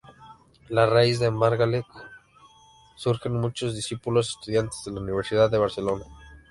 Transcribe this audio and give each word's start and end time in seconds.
A 0.75 0.85
raíz 0.87 1.19
de 1.19 1.29
Margalef 1.29 1.85
surgen 2.95 3.33
muchos 3.39 3.75
discípulos, 3.75 4.31
estudiantes 4.35 4.81
de 4.83 4.93
la 4.93 5.01
Universidad 5.01 5.51
de 5.51 5.59
Barcelona. 5.59 6.05